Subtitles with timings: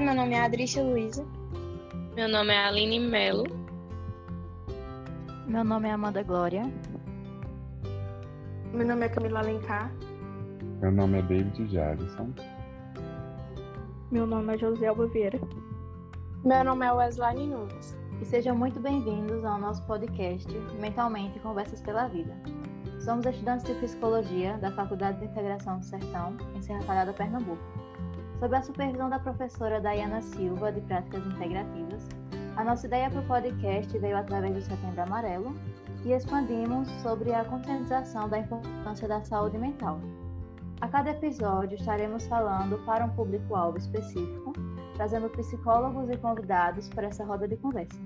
[0.00, 1.26] meu nome é Adrixa Luiza.
[2.14, 3.44] Meu nome é Aline Melo.
[5.46, 6.62] Meu nome é Amanda Glória.
[8.72, 9.92] Meu nome é Camila Alencar.
[10.80, 12.32] Meu nome é David Jadson.
[14.10, 15.40] Meu nome é José Alba Vieira.
[16.44, 17.96] Meu nome é Wesley Nunes.
[18.20, 20.48] E sejam muito bem-vindos ao nosso podcast
[20.80, 22.34] Mentalmente Conversas pela Vida.
[23.04, 27.60] Somos estudantes de Psicologia da Faculdade de Integração do Sertão, em Serra Talhada, Pernambuco.
[28.42, 32.08] Sob a supervisão da professora Dayana Silva, de Práticas Integrativas,
[32.56, 35.54] a nossa ideia para o podcast veio através do Setembro Amarelo
[36.04, 40.00] e expandimos sobre a conscientização da importância da saúde mental.
[40.80, 44.52] A cada episódio estaremos falando para um público-alvo específico,
[44.96, 47.96] trazendo psicólogos e convidados para essa roda de conversa.